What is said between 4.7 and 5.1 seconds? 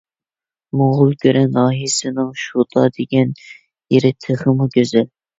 گۈزەل.